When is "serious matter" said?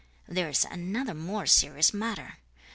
1.45-2.37